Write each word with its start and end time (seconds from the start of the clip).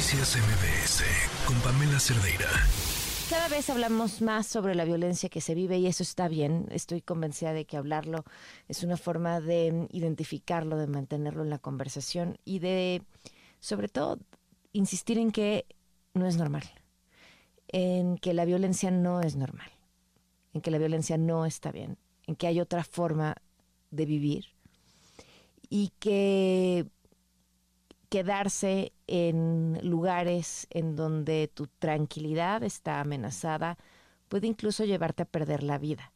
Noticias 0.00 0.38
MBS 0.38 1.04
con 1.46 1.60
Pamela 1.60 2.00
Cerdeira. 2.00 2.48
Cada 3.28 3.48
vez 3.48 3.68
hablamos 3.68 4.22
más 4.22 4.46
sobre 4.46 4.74
la 4.74 4.86
violencia 4.86 5.28
que 5.28 5.42
se 5.42 5.54
vive 5.54 5.76
y 5.76 5.86
eso 5.86 6.02
está 6.02 6.26
bien. 6.26 6.66
Estoy 6.70 7.02
convencida 7.02 7.52
de 7.52 7.66
que 7.66 7.76
hablarlo 7.76 8.24
es 8.66 8.82
una 8.82 8.96
forma 8.96 9.42
de 9.42 9.88
identificarlo, 9.90 10.78
de 10.78 10.86
mantenerlo 10.86 11.42
en 11.42 11.50
la 11.50 11.58
conversación 11.58 12.38
y 12.46 12.60
de, 12.60 13.02
sobre 13.58 13.88
todo, 13.88 14.18
insistir 14.72 15.18
en 15.18 15.32
que 15.32 15.66
no 16.14 16.26
es 16.26 16.38
normal, 16.38 16.64
en 17.68 18.16
que 18.16 18.32
la 18.32 18.46
violencia 18.46 18.90
no 18.90 19.20
es 19.20 19.36
normal, 19.36 19.70
en 20.54 20.62
que 20.62 20.70
la 20.70 20.78
violencia 20.78 21.18
no 21.18 21.44
está 21.44 21.72
bien, 21.72 21.98
en 22.26 22.36
que 22.36 22.46
hay 22.46 22.58
otra 22.58 22.84
forma 22.84 23.36
de 23.90 24.06
vivir 24.06 24.46
y 25.68 25.92
que 26.00 26.86
quedarse 28.10 28.92
en 29.06 29.78
lugares 29.82 30.66
en 30.70 30.96
donde 30.96 31.48
tu 31.48 31.68
tranquilidad 31.68 32.62
está 32.62 33.00
amenazada 33.00 33.78
puede 34.28 34.46
incluso 34.46 34.84
llevarte 34.84 35.22
a 35.22 35.26
perder 35.26 35.62
la 35.62 35.78
vida. 35.78 36.12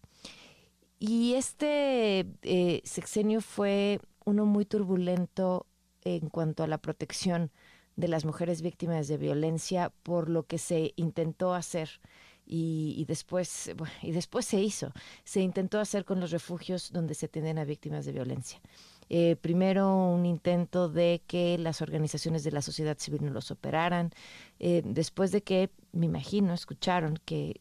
Y 0.98 1.34
este 1.34 2.27
eh, 2.42 2.83
sexenio 2.84 3.41
fue 3.41 4.00
uno 4.24 4.45
muy 4.45 4.64
turbulento 4.64 5.66
en 6.02 6.28
cuanto 6.28 6.62
a 6.62 6.66
la 6.66 6.78
protección 6.78 7.50
de 7.97 8.08
las 8.08 8.24
mujeres 8.24 8.62
víctimas 8.62 9.08
de 9.08 9.16
violencia 9.16 9.92
por 10.02 10.28
lo 10.28 10.45
que 10.45 10.58
se 10.58 10.92
intentó 10.97 11.55
hacer 11.55 12.00
y, 12.47 13.05
después 13.08 13.72
y 14.02 14.12
después 14.12 14.45
se 14.45 14.61
hizo 14.61 14.92
se 15.24 15.41
intentó 15.41 15.80
hacer 15.80 16.05
con 16.05 16.20
los 16.20 16.30
refugios 16.30 16.92
donde 16.92 17.14
se 17.14 17.27
atienden 17.27 17.58
a 17.58 17.64
víctimas 17.64 18.05
de 18.05 18.12
violencia 18.12 18.61
eh, 19.10 19.36
primero 19.36 19.94
un 19.94 20.26
intento 20.26 20.88
de 20.88 21.22
que 21.26 21.58
las 21.58 21.82
organizaciones 21.82 22.44
de 22.44 22.52
la 22.52 22.62
sociedad 22.62 22.98
civil 22.98 23.24
no 23.24 23.30
los 23.30 23.50
operaran, 23.50 24.10
eh, 24.58 24.82
después 24.84 25.32
de 25.32 25.42
que, 25.42 25.70
me 25.92 26.06
imagino, 26.06 26.55
escucharon 26.55 27.19
que 27.24 27.61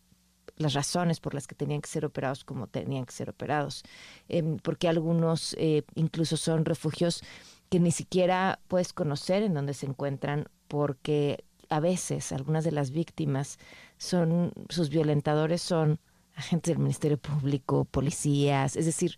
las 0.58 0.74
razones 0.74 1.20
por 1.20 1.34
las 1.34 1.48
que 1.48 1.56
tenían 1.56 1.82
que 1.82 1.90
ser 1.90 2.06
operados 2.06 2.44
como 2.44 2.68
tenían 2.68 3.06
que 3.06 3.14
ser 3.14 3.30
operados, 3.30 3.84
em, 4.30 4.58
porque 4.58 4.88
algunos 4.88 5.56
eh, 5.60 5.84
incluso 5.96 6.38
son 6.38 6.66
refugios 6.66 7.24
que 7.70 7.80
ni 7.80 7.92
siquiera 7.92 8.60
puedes 8.68 8.94
conocer 8.94 9.44
en 9.44 9.54
dónde 9.54 9.74
se 9.74 9.88
encuentran, 9.88 10.46
porque 10.68 11.44
a 11.70 11.80
veces 11.80 12.32
algunas 12.32 12.64
de 12.64 12.72
las 12.72 12.92
víctimas 12.92 13.58
son, 13.98 14.54
sus 14.70 14.90
violentadores 14.90 15.62
son 15.62 16.00
agentes 16.36 16.74
del 16.74 16.84
Ministerio 16.84 17.18
Público, 17.18 17.86
policías, 17.86 18.76
es 18.76 18.86
decir, 18.86 19.18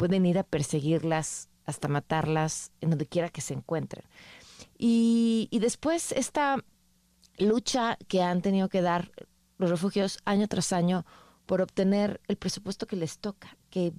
pueden 0.00 0.24
ir 0.24 0.38
a 0.38 0.44
perseguirlas 0.44 1.50
hasta 1.66 1.86
matarlas 1.86 2.72
en 2.80 2.88
donde 2.88 3.04
quiera 3.04 3.28
que 3.28 3.42
se 3.42 3.52
encuentren. 3.52 4.02
Y, 4.78 5.50
después 5.60 6.12
esta 6.12 6.56
lucha 7.36 7.98
que 8.08 8.22
han 8.22 8.40
tenido 8.40 8.70
que 8.70 8.80
dar 8.80 9.12
los 9.58 9.68
refugios 9.68 10.18
año 10.24 10.48
tras 10.48 10.72
año 10.72 11.04
por 11.44 11.60
obtener 11.60 12.18
el 12.28 12.36
presupuesto 12.36 12.86
que 12.86 12.96
les 12.96 13.18
toca, 13.18 13.58
que 13.68 13.92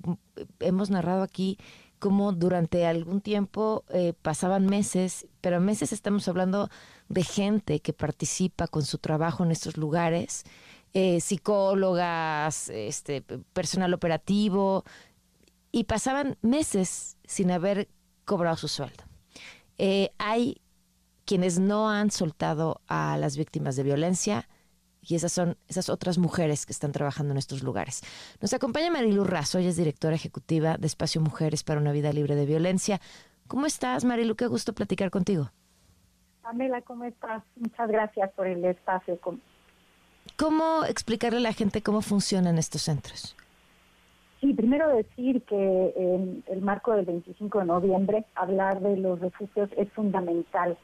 hemos 0.59 0.89
narrado 0.89 1.21
aquí 1.21 1.59
como 1.99 2.31
durante 2.31 2.87
algún 2.87 3.21
tiempo 3.21 3.83
eh, 3.89 4.13
pasaban 4.23 4.65
meses, 4.65 5.27
pero 5.39 5.61
meses 5.61 5.93
estamos 5.93 6.27
hablando 6.27 6.71
de 7.09 7.23
gente 7.23 7.79
que 7.79 7.93
participa 7.93 8.65
con 8.67 8.85
su 8.85 8.97
trabajo 8.97 9.43
en 9.43 9.51
estos 9.51 9.77
lugares, 9.77 10.45
eh, 10.93 11.21
psicólogas, 11.21 12.69
este, 12.69 13.21
personal 13.53 13.93
operativo, 13.93 14.83
y 15.71 15.85
pasaban 15.85 16.37
meses 16.41 17.17
sin 17.25 17.51
haber 17.51 17.87
cobrado 18.25 18.57
su 18.57 18.67
sueldo. 18.67 19.03
Eh, 19.77 20.11
hay 20.17 20.61
quienes 21.25 21.59
no 21.59 21.89
han 21.89 22.11
soltado 22.11 22.81
a 22.87 23.17
las 23.17 23.37
víctimas 23.37 23.75
de 23.75 23.83
violencia 23.83 24.49
y 25.01 25.15
esas 25.15 25.31
son 25.31 25.57
esas 25.67 25.89
otras 25.89 26.17
mujeres 26.17 26.65
que 26.65 26.73
están 26.73 26.91
trabajando 26.91 27.31
en 27.31 27.37
estos 27.37 27.63
lugares. 27.63 28.01
Nos 28.39 28.53
acompaña 28.53 28.91
Marilu 28.91 29.23
Razo, 29.23 29.57
ella 29.57 29.69
es 29.69 29.77
directora 29.77 30.15
ejecutiva 30.15 30.77
de 30.77 30.87
Espacio 30.87 31.21
Mujeres 31.21 31.63
para 31.63 31.79
una 31.79 31.91
Vida 31.91 32.13
Libre 32.13 32.35
de 32.35 32.45
Violencia. 32.45 33.01
¿Cómo 33.47 33.65
estás, 33.65 34.03
Marilu? 34.03 34.35
Qué 34.35 34.47
gusto 34.47 34.73
platicar 34.73 35.09
contigo. 35.09 35.51
Pamela, 36.41 36.81
¿cómo 36.81 37.05
estás? 37.05 37.43
Muchas 37.55 37.87
gracias 37.89 38.31
por 38.33 38.47
el 38.47 38.63
espacio. 38.65 39.19
¿Cómo 40.37 40.85
explicarle 40.85 41.39
a 41.39 41.41
la 41.41 41.53
gente 41.53 41.81
cómo 41.81 42.01
funcionan 42.01 42.57
estos 42.57 42.83
centros? 42.83 43.35
Sí, 44.41 44.55
primero 44.55 44.89
decir 44.89 45.43
que 45.43 45.93
en 45.95 46.43
el 46.47 46.61
marco 46.61 46.93
del 46.93 47.05
25 47.05 47.59
de 47.59 47.65
noviembre 47.65 48.25
hablar 48.33 48.81
de 48.81 48.97
los 48.97 49.19
refugios 49.19 49.69
es 49.77 49.87
fundamental 49.93 50.77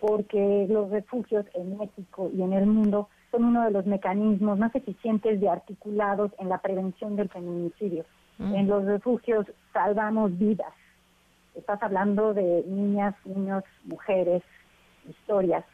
porque 0.00 0.66
los 0.68 0.90
refugios 0.90 1.46
en 1.54 1.78
México 1.78 2.30
y 2.34 2.42
en 2.42 2.52
el 2.52 2.66
mundo 2.66 3.08
son 3.30 3.44
uno 3.44 3.64
de 3.64 3.70
los 3.70 3.86
mecanismos 3.86 4.58
más 4.58 4.74
eficientes 4.74 5.40
de 5.40 5.48
articulados 5.48 6.30
en 6.38 6.50
la 6.50 6.58
prevención 6.58 7.16
del 7.16 7.30
feminicidio. 7.30 8.04
Mm. 8.36 8.54
En 8.54 8.68
los 8.68 8.84
refugios 8.84 9.46
salvamos 9.72 10.38
vidas. 10.38 10.72
Estás 11.54 11.82
hablando 11.82 12.34
de 12.34 12.64
niñas, 12.66 13.14
niños, 13.24 13.64
mujeres, 13.84 14.42
historias 15.08 15.64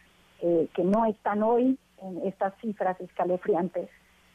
eh, 0.43 0.69
que 0.75 0.85
no 0.85 1.05
están 1.07 1.43
hoy 1.43 1.77
en 2.03 2.25
estas 2.25 2.55
cifras 2.61 3.01
escalofriantes 3.01 3.89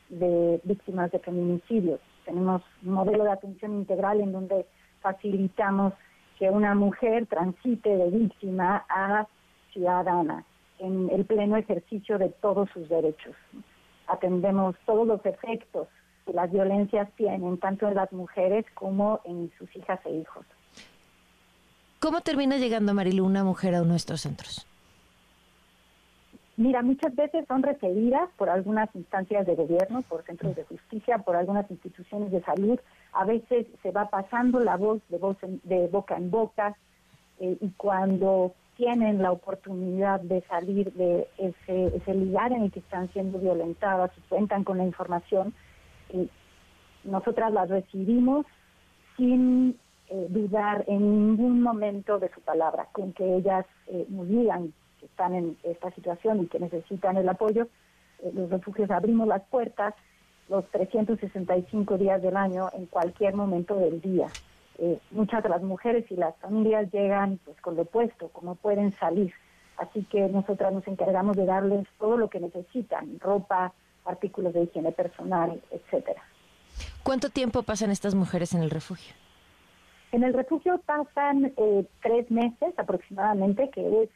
de 0.09 0.59
víctimas 0.65 1.09
de 1.11 1.19
feminicidios 1.19 2.01
tenemos 2.31 2.61
un 2.83 2.93
modelo 2.93 3.25
de 3.25 3.31
atención 3.31 3.73
integral 3.73 4.21
en 4.21 4.31
donde 4.31 4.65
facilitamos 5.01 5.93
que 6.39 6.49
una 6.49 6.73
mujer 6.75 7.27
transite 7.27 7.89
de 7.89 8.09
víctima 8.09 8.85
a 8.87 9.27
ciudadana 9.73 10.45
en 10.79 11.09
el 11.11 11.25
pleno 11.25 11.57
ejercicio 11.57 12.17
de 12.17 12.29
todos 12.29 12.69
sus 12.69 12.87
derechos. 12.87 13.35
Atendemos 14.07 14.75
todos 14.85 15.05
los 15.05 15.25
efectos 15.25 15.89
que 16.25 16.31
las 16.31 16.49
violencias 16.49 17.09
tienen, 17.17 17.57
tanto 17.57 17.89
en 17.89 17.95
las 17.95 18.11
mujeres 18.13 18.65
como 18.75 19.19
en 19.25 19.51
sus 19.57 19.75
hijas 19.75 19.99
e 20.05 20.11
hijos. 20.11 20.45
¿Cómo 21.99 22.21
termina 22.21 22.57
llegando 22.57 22.93
Marilu 22.93 23.25
una 23.25 23.43
mujer 23.43 23.75
a 23.75 23.81
nuestros 23.81 24.21
centros? 24.21 24.65
Mira, 26.57 26.81
muchas 26.81 27.15
veces 27.15 27.45
son 27.47 27.63
referidas 27.63 28.29
por 28.37 28.49
algunas 28.49 28.93
instancias 28.93 29.45
de 29.47 29.55
gobierno, 29.55 30.01
por 30.03 30.23
centros 30.25 30.55
de 30.55 30.65
justicia, 30.65 31.19
por 31.19 31.35
algunas 31.35 31.69
instituciones 31.71 32.31
de 32.31 32.43
salud. 32.43 32.79
A 33.13 33.25
veces 33.25 33.67
se 33.81 33.91
va 33.91 34.09
pasando 34.09 34.59
la 34.59 34.75
voz 34.75 35.01
de, 35.09 35.17
voz 35.17 35.37
de 35.41 35.87
boca 35.87 36.17
en 36.17 36.29
boca 36.29 36.75
eh, 37.39 37.57
y 37.59 37.69
cuando 37.71 38.53
tienen 38.75 39.21
la 39.21 39.31
oportunidad 39.31 40.19
de 40.19 40.41
salir 40.41 40.91
de 40.93 41.27
ese, 41.37 41.95
ese 41.95 42.13
lugar 42.13 42.51
en 42.51 42.63
el 42.63 42.71
que 42.71 42.79
están 42.79 43.11
siendo 43.13 43.39
violentadas 43.39 44.11
y 44.17 44.21
cuentan 44.27 44.63
con 44.65 44.77
la 44.77 44.83
información, 44.83 45.53
eh, 46.09 46.27
nosotras 47.05 47.53
las 47.53 47.69
recibimos 47.69 48.45
sin 49.15 49.79
eh, 50.09 50.27
dudar 50.29 50.83
en 50.87 50.99
ningún 50.99 51.61
momento 51.61 52.19
de 52.19 52.29
su 52.33 52.41
palabra, 52.41 52.89
con 52.91 53.13
que 53.13 53.37
ellas 53.37 53.65
nos 54.09 54.27
digan 54.27 54.73
que 55.01 55.07
están 55.07 55.33
en 55.33 55.57
esta 55.63 55.91
situación 55.91 56.43
y 56.43 56.47
que 56.47 56.59
necesitan 56.59 57.17
el 57.17 57.27
apoyo, 57.27 57.67
eh, 58.23 58.31
los 58.33 58.49
refugios 58.49 58.89
abrimos 58.91 59.27
las 59.27 59.41
puertas 59.49 59.95
los 60.47 60.65
365 60.69 61.97
días 61.97 62.21
del 62.21 62.37
año 62.37 62.69
en 62.73 62.85
cualquier 62.85 63.33
momento 63.33 63.75
del 63.75 63.99
día. 63.99 64.27
Eh, 64.77 64.99
muchas 65.11 65.43
de 65.43 65.49
las 65.49 65.61
mujeres 65.63 66.05
y 66.11 66.15
las 66.15 66.35
familias 66.37 66.91
llegan 66.91 67.39
pues 67.43 67.59
con 67.61 67.75
lo 67.75 67.83
opuesto, 67.83 68.29
como 68.29 68.55
pueden 68.55 68.91
salir. 68.93 69.33
Así 69.77 70.03
que 70.05 70.21
nosotras 70.27 70.71
nos 70.71 70.87
encargamos 70.87 71.35
de 71.35 71.45
darles 71.45 71.87
todo 71.99 72.17
lo 72.17 72.29
que 72.29 72.39
necesitan, 72.39 73.19
ropa, 73.19 73.73
artículos 74.05 74.53
de 74.53 74.63
higiene 74.63 74.91
personal, 74.91 75.61
etcétera. 75.71 76.21
¿Cuánto 77.03 77.29
tiempo 77.29 77.63
pasan 77.63 77.89
estas 77.91 78.13
mujeres 78.13 78.53
en 78.53 78.61
el 78.61 78.69
refugio? 78.69 79.13
En 80.11 80.23
el 80.23 80.33
refugio 80.33 80.79
pasan 80.85 81.53
eh, 81.57 81.85
tres 82.03 82.29
meses 82.29 82.77
aproximadamente, 82.77 83.69
que 83.69 84.03
es 84.03 84.09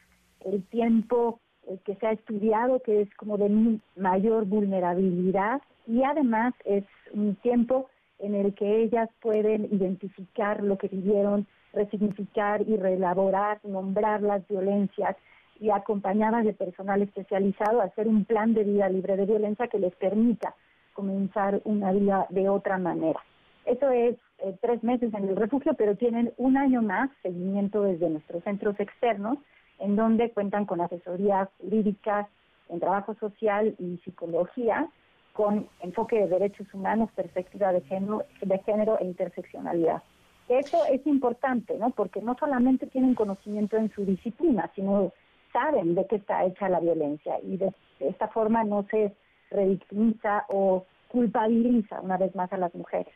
el 0.46 0.64
tiempo 0.64 1.40
eh, 1.68 1.78
que 1.84 1.96
se 1.96 2.08
ha 2.08 2.12
estudiado, 2.12 2.82
que 2.82 3.02
es 3.02 3.14
como 3.16 3.38
de 3.38 3.80
mayor 3.96 4.46
vulnerabilidad 4.46 5.62
y 5.88 6.04
además 6.04 6.54
es 6.64 6.84
un 7.14 7.36
tiempo 7.36 7.90
en 8.20 8.36
el 8.36 8.54
que 8.54 8.84
ellas 8.84 9.10
pueden 9.22 9.66
identificar 9.66 10.64
lo 10.64 10.78
que 10.78 10.88
vivieron, 10.88 11.46
resignificar 11.74 12.62
y 12.62 12.78
reelaborar, 12.78 13.60
nombrar 13.64 14.22
las 14.22 14.48
violencias 14.48 15.16
y 15.60 15.70
acompañadas 15.70 16.46
de 16.46 16.54
personal 16.54 17.02
especializado 17.02 17.82
hacer 17.82 18.08
un 18.08 18.26
plan 18.26 18.54
de 18.54 18.64
vida 18.64 18.90
libre 18.90 19.18
de 19.18 19.26
violencia 19.26 19.68
que 19.68 19.80
les 19.80 19.96
permita 19.96 20.56
comenzar 20.94 21.62
una 21.66 21.92
vida 21.92 22.26
de 22.30 22.50
otra 22.50 22.78
manera. 22.78 23.20
Eso 23.66 23.90
es 23.90 24.16
eh, 24.40 24.56
tres 24.62 24.84
meses 24.84 25.14
en 25.14 25.28
el 25.28 25.36
refugio, 25.36 25.74
pero 25.74 25.96
tienen 25.96 26.32
un 26.38 26.58
año 26.58 26.82
más 26.82 27.10
seguimiento 27.22 27.82
desde 27.82 28.10
nuestros 28.10 28.44
centros 28.44 28.80
externos 28.80 29.38
en 29.80 29.96
donde 29.96 30.32
cuentan 30.32 30.66
con 30.66 30.82
asesoría 30.82 31.50
jurídica 31.60 32.30
en 32.70 32.80
trabajo 32.80 33.14
social 33.16 33.76
y 33.78 33.98
psicología, 34.04 34.88
con 35.34 35.68
enfoque 35.82 36.18
de 36.18 36.28
derechos 36.28 36.74
humanos, 36.74 37.10
perspectiva 37.16 37.74
de 37.74 37.82
género, 37.82 38.24
de 38.42 38.58
género 38.60 38.98
e 39.00 39.06
interseccionalidad. 39.06 40.02
Eso 40.48 40.78
es 40.86 41.06
importante, 41.08 41.76
¿no? 41.78 41.90
Porque 41.90 42.22
no 42.22 42.36
solamente 42.40 42.88
tienen 42.88 43.16
conocimiento 43.16 43.78
en 43.78 43.92
su 43.92 44.06
disciplina, 44.06 44.70
sino 44.76 45.12
saben 45.52 45.96
de 45.96 46.06
qué 46.06 46.18
está 46.18 46.46
hecha 46.46 46.70
la 46.70 46.80
violencia 46.80 47.40
y 47.42 47.58
de, 47.58 47.74
esta 48.00 48.28
forma 48.28 48.64
no 48.64 48.86
se 48.92 49.14
revictimiza 49.50 50.46
o 50.50 50.86
culpabiliza 51.08 52.02
una 52.02 52.18
vez 52.18 52.36
más 52.36 52.52
a 52.54 52.58
las 52.58 52.76
mujeres. 52.76 53.14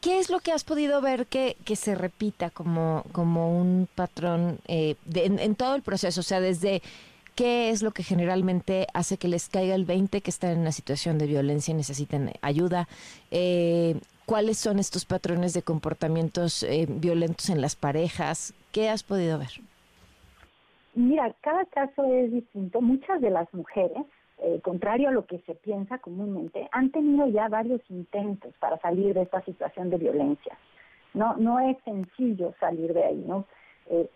¿Qué 0.00 0.18
es 0.18 0.30
lo 0.30 0.38
que 0.38 0.52
has 0.52 0.62
podido 0.62 1.00
ver 1.00 1.26
que, 1.26 1.56
que 1.64 1.74
se 1.74 1.94
repita 1.94 2.50
como, 2.50 3.04
como 3.12 3.58
un 3.58 3.88
patrón 3.92 4.58
eh, 4.68 4.94
en, 5.14 5.54
todo 5.56 5.74
el 5.74 5.82
proceso? 5.82 6.20
O 6.20 6.22
sea, 6.22 6.40
desde 6.40 6.82
qué 7.34 7.70
es 7.70 7.82
lo 7.82 7.90
que 7.90 8.04
generalmente 8.04 8.86
hace 8.94 9.16
que 9.16 9.26
les 9.26 9.48
caiga 9.48 9.74
el 9.74 9.84
20 9.84 10.20
que 10.20 10.30
están 10.30 10.50
en 10.52 10.60
una 10.60 10.72
situación 10.72 11.18
de 11.18 11.26
violencia 11.26 11.72
y 11.72 11.76
necesiten 11.76 12.32
ayuda, 12.42 12.86
eh, 13.32 13.96
cuáles 14.24 14.58
son 14.58 14.78
estos 14.78 15.04
patrones 15.04 15.52
de 15.52 15.62
comportamientos 15.62 16.62
eh, 16.62 16.86
violentos 16.88 17.50
en 17.50 17.60
las 17.60 17.74
parejas, 17.74 18.54
¿qué 18.72 18.88
has 18.88 19.02
podido 19.02 19.38
ver? 19.38 19.50
Mira, 20.94 21.34
cada 21.40 21.64
caso 21.66 22.04
es 22.12 22.32
distinto. 22.32 22.80
Muchas 22.80 23.20
de 23.20 23.30
las 23.30 23.52
mujeres, 23.54 24.04
eh, 24.40 24.60
contrario 24.62 25.08
a 25.08 25.12
lo 25.12 25.26
que 25.26 25.38
se 25.40 25.54
piensa 25.54 25.98
comúnmente, 25.98 26.68
han 26.72 26.90
tenido 26.90 27.26
ya 27.26 27.48
varios 27.48 27.80
intentos 27.88 28.54
para 28.60 28.78
salir 28.78 29.14
de 29.14 29.22
esta 29.22 29.42
situación 29.42 29.90
de 29.90 29.98
violencia. 29.98 30.56
No, 31.14 31.36
no 31.36 31.58
es 31.58 31.76
sencillo 31.84 32.54
salir 32.60 32.92
de 32.92 33.04
ahí, 33.04 33.24
¿no? 33.26 33.46
Eh, 33.86 34.08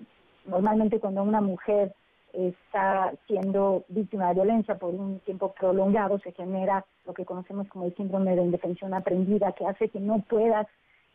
normalmente 0.47 1.01
cuando 1.01 1.23
una 1.23 1.41
mujer 1.41 1.95
está 2.33 3.13
siendo 3.27 3.85
víctima 3.89 4.29
de 4.29 4.35
violencia 4.35 4.79
por 4.79 4.95
un 4.95 5.21
tiempo 5.21 5.53
prolongado, 5.53 6.19
se 6.21 6.33
genera 6.33 6.85
lo 7.05 7.15
que 7.15 7.25
conocemos 7.25 7.69
como 7.69 7.87
el 7.87 7.95
síndrome 7.97 8.37
de 8.37 8.43
indefensión 8.43 8.95
aprendida, 8.95 9.53
que 9.53 9.67
hace 9.67 9.89
que 9.89 10.01
no 10.01 10.21
puedas 10.29 10.67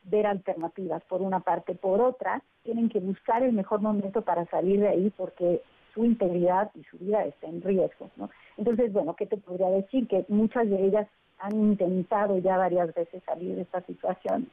ver 0.04 0.28
alternativas 0.28 1.04
por 1.06 1.22
una 1.22 1.40
parte. 1.40 1.76
Por 1.76 2.02
otra, 2.02 2.42
tienen 2.64 2.90
que 2.90 3.00
buscar 3.00 3.44
el 3.44 3.54
mejor 3.54 3.82
momento 3.82 4.22
para 4.22 4.46
salir 4.46 4.80
de 4.80 4.90
ahí 4.90 5.14
porque 5.16 5.62
su 5.98 6.06
integridad 6.06 6.70
y 6.76 6.84
su 6.84 6.98
vida 7.00 7.26
está 7.26 7.48
en 7.48 7.62
riesgo. 7.62 8.10
¿no? 8.18 8.30
Entonces, 8.58 8.94
bueno, 8.94 9.16
¿qué 9.16 9.26
te 9.26 9.38
podría 9.38 9.70
decir? 9.70 10.08
Que 10.08 10.26
muchas 10.30 10.70
de 10.70 10.86
ellas 10.86 11.08
han 11.40 11.56
intentado 11.56 12.38
ya 12.38 12.58
varias 12.58 12.94
veces 12.94 13.24
salir 13.26 13.56
de 13.56 13.64
esta 13.64 13.82
situación. 13.82 14.48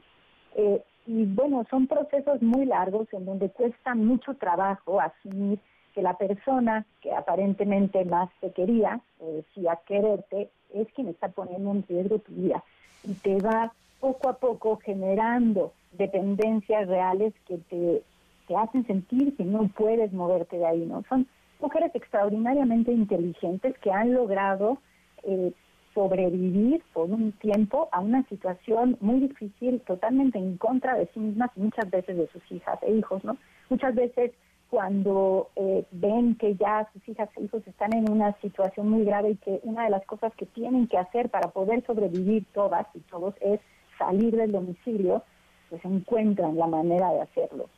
Eh, 0.56 0.82
y 1.06 1.24
bueno, 1.26 1.64
son 1.70 1.86
procesos 1.86 2.40
muy 2.40 2.64
largos 2.64 3.12
en 3.12 3.26
donde 3.26 3.50
cuesta 3.50 3.94
mucho 3.94 4.34
trabajo 4.34 5.00
asumir 5.00 5.58
que 5.94 6.02
la 6.02 6.16
persona 6.16 6.86
que 7.02 7.12
aparentemente 7.12 8.04
más 8.04 8.30
te 8.40 8.50
quería, 8.52 9.00
o 9.20 9.32
decía 9.32 9.78
quererte, 9.86 10.50
es 10.72 10.88
quien 10.94 11.08
está 11.08 11.28
poniendo 11.28 11.70
en 11.70 11.84
riesgo 11.86 12.18
tu 12.18 12.32
vida 12.32 12.64
y 13.04 13.14
te 13.14 13.38
va 13.38 13.72
poco 14.00 14.28
a 14.28 14.38
poco 14.38 14.78
generando 14.78 15.72
dependencias 15.92 16.88
reales 16.88 17.34
que 17.46 17.58
te, 17.58 18.02
te 18.46 18.56
hacen 18.56 18.86
sentir 18.86 19.36
que 19.36 19.44
no 19.44 19.68
puedes 19.68 20.12
moverte 20.12 20.58
de 20.58 20.66
ahí, 20.66 20.86
¿no? 20.86 21.02
Son 21.08 21.26
mujeres 21.60 21.90
extraordinariamente 21.94 22.92
inteligentes 22.92 23.78
que 23.78 23.90
han 23.90 24.12
logrado 24.12 24.78
eh, 25.22 25.52
sobrevivir 25.94 26.82
por 26.92 27.08
un 27.10 27.32
tiempo 27.32 27.88
a 27.92 28.00
una 28.00 28.24
situación 28.28 28.96
muy 29.00 29.20
difícil, 29.20 29.80
totalmente 29.82 30.38
en 30.38 30.58
contra 30.58 30.96
de 30.96 31.08
sí 31.14 31.20
mismas 31.20 31.50
y 31.56 31.60
muchas 31.60 31.88
veces 31.90 32.16
de 32.16 32.26
sus 32.28 32.42
hijas 32.50 32.78
e 32.82 32.92
hijos, 32.92 33.24
¿no? 33.24 33.36
Muchas 33.70 33.94
veces 33.94 34.32
cuando 34.68 35.50
eh, 35.54 35.84
ven 35.92 36.34
que 36.34 36.56
ya 36.56 36.88
sus 36.92 37.08
hijas 37.08 37.28
e 37.36 37.44
hijos 37.44 37.66
están 37.66 37.94
en 37.94 38.10
una 38.10 38.32
situación 38.40 38.90
muy 38.90 39.04
grave 39.04 39.30
y 39.30 39.36
que 39.36 39.60
una 39.62 39.84
de 39.84 39.90
las 39.90 40.04
cosas 40.04 40.34
que 40.34 40.46
tienen 40.46 40.88
que 40.88 40.98
hacer 40.98 41.30
para 41.30 41.50
poder 41.50 41.84
sobrevivir 41.86 42.44
todas 42.52 42.86
y 42.92 42.98
todos 43.00 43.34
es 43.40 43.60
salir 43.96 44.34
del 44.36 44.50
domicilio, 44.50 45.22
pues 45.70 45.84
encuentran 45.84 46.56
la 46.56 46.66
manera 46.66 47.12
de 47.12 47.20
hacerlo. 47.20 47.68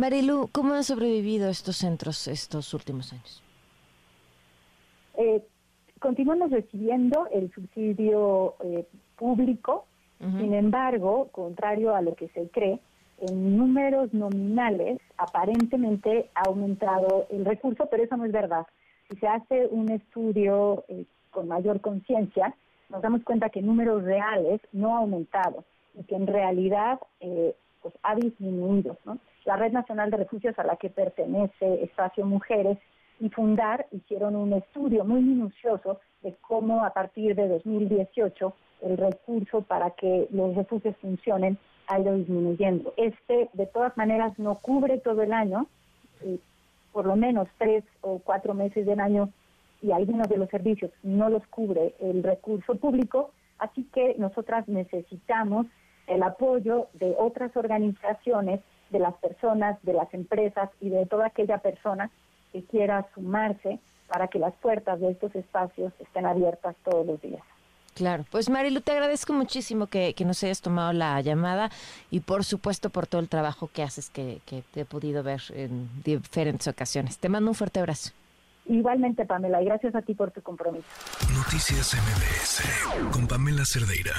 Marilu, 0.00 0.48
¿cómo 0.50 0.72
han 0.72 0.82
sobrevivido 0.82 1.50
estos 1.50 1.76
centros 1.76 2.26
estos 2.26 2.72
últimos 2.72 3.12
años? 3.12 3.42
Eh, 5.18 5.42
continuamos 5.98 6.50
recibiendo 6.50 7.28
el 7.30 7.52
subsidio 7.52 8.54
eh, 8.64 8.86
público, 9.16 9.84
sin 10.18 10.52
embargo, 10.54 11.28
contrario 11.32 11.94
a 11.94 12.02
lo 12.02 12.14
que 12.14 12.28
se 12.28 12.48
cree, 12.48 12.78
en 13.20 13.56
números 13.56 14.12
nominales 14.12 15.00
aparentemente 15.18 16.30
ha 16.34 16.48
aumentado 16.48 17.26
el 17.30 17.44
recurso, 17.44 17.86
pero 17.90 18.02
eso 18.02 18.16
no 18.16 18.24
es 18.24 18.32
verdad. 18.32 18.66
Si 19.08 19.16
se 19.16 19.26
hace 19.26 19.66
un 19.66 19.90
estudio 19.90 20.84
eh, 20.88 21.04
con 21.30 21.48
mayor 21.48 21.80
conciencia, 21.82 22.54
nos 22.88 23.02
damos 23.02 23.22
cuenta 23.22 23.50
que 23.50 23.60
en 23.60 23.66
números 23.66 24.02
reales 24.02 24.62
no 24.72 24.94
ha 24.94 25.00
aumentado 25.00 25.64
y 25.94 26.04
que 26.04 26.16
en 26.16 26.26
realidad 26.26 27.00
eh, 27.20 27.54
pues 27.82 27.94
ha 28.02 28.14
disminuido. 28.14 28.96
La 29.44 29.56
Red 29.56 29.72
Nacional 29.72 30.10
de 30.10 30.18
Refugios 30.18 30.58
a 30.58 30.64
la 30.64 30.76
que 30.76 30.90
pertenece 30.90 31.82
Espacio 31.82 32.24
Mujeres 32.26 32.78
y 33.18 33.28
Fundar 33.30 33.86
hicieron 33.92 34.36
un 34.36 34.52
estudio 34.52 35.04
muy 35.04 35.20
minucioso 35.20 36.00
de 36.22 36.34
cómo 36.40 36.84
a 36.84 36.90
partir 36.90 37.34
de 37.34 37.48
2018 37.48 38.54
el 38.82 38.96
recurso 38.96 39.62
para 39.62 39.90
que 39.90 40.26
los 40.30 40.54
refugios 40.54 40.96
funcionen 40.98 41.58
ha 41.86 41.98
ido 42.00 42.14
disminuyendo. 42.14 42.94
Este, 42.96 43.50
de 43.52 43.66
todas 43.66 43.96
maneras, 43.96 44.38
no 44.38 44.56
cubre 44.56 44.98
todo 44.98 45.22
el 45.22 45.32
año, 45.32 45.66
por 46.92 47.06
lo 47.06 47.16
menos 47.16 47.48
tres 47.58 47.84
o 48.00 48.18
cuatro 48.18 48.54
meses 48.54 48.86
del 48.86 49.00
año, 49.00 49.30
y 49.82 49.92
algunos 49.92 50.28
de 50.28 50.36
los 50.36 50.48
servicios 50.50 50.90
no 51.02 51.30
los 51.30 51.46
cubre 51.46 51.94
el 52.00 52.22
recurso 52.22 52.74
público, 52.76 53.32
así 53.58 53.84
que 53.92 54.14
nosotras 54.18 54.68
necesitamos 54.68 55.66
el 56.06 56.22
apoyo 56.22 56.88
de 56.94 57.14
otras 57.18 57.56
organizaciones, 57.56 58.60
de 58.90 58.98
las 58.98 59.14
personas, 59.14 59.80
de 59.82 59.92
las 59.92 60.12
empresas 60.14 60.70
y 60.80 60.90
de 60.90 61.06
toda 61.06 61.26
aquella 61.26 61.58
persona 61.58 62.10
que 62.52 62.62
quiera 62.64 63.06
sumarse 63.14 63.78
para 64.08 64.28
que 64.28 64.38
las 64.38 64.54
puertas 64.54 65.00
de 65.00 65.12
estos 65.12 65.34
espacios 65.34 65.92
estén 66.00 66.26
abiertas 66.26 66.74
todos 66.84 67.06
los 67.06 67.20
días. 67.20 67.42
Claro, 67.94 68.24
pues 68.30 68.48
Marilu, 68.48 68.80
te 68.80 68.92
agradezco 68.92 69.32
muchísimo 69.32 69.86
que, 69.86 70.14
nos 70.24 70.42
hayas 70.44 70.60
tomado 70.60 70.92
la 70.92 71.20
llamada 71.20 71.70
y 72.10 72.20
por 72.20 72.44
supuesto 72.44 72.90
por 72.90 73.06
todo 73.06 73.20
el 73.20 73.28
trabajo 73.28 73.68
que 73.72 73.82
haces 73.82 74.10
que, 74.10 74.40
que 74.46 74.62
te 74.72 74.82
he 74.82 74.84
podido 74.84 75.22
ver 75.22 75.42
en 75.54 75.88
diferentes 76.02 76.68
ocasiones. 76.68 77.18
Te 77.18 77.28
mando 77.28 77.50
un 77.50 77.54
fuerte 77.54 77.80
abrazo. 77.80 78.12
Igualmente, 78.66 79.26
Pamela, 79.26 79.60
y 79.60 79.64
gracias 79.64 79.94
a 79.94 80.02
ti 80.02 80.14
por 80.14 80.30
tu 80.30 80.42
compromiso. 80.42 80.86
Noticias 81.34 81.94
MBS 81.94 83.10
con 83.12 83.26
Pamela 83.26 83.64
Cerdeira. 83.64 84.14